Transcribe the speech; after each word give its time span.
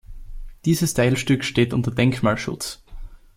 Dieses 0.65 0.95
Teilstück 0.95 1.43
steht 1.43 1.75
unter 1.75 1.91
Denkmalschutz. 1.91 2.83